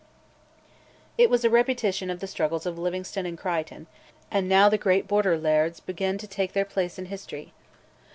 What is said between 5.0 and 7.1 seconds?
Border lairds begin to take their place in